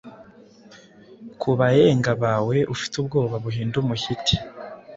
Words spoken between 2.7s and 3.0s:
ufite